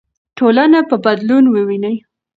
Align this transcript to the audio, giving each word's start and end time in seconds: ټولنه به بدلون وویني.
ټولنه 0.37 0.79
به 0.89 0.95
بدلون 1.05 1.45
وویني. 1.49 1.95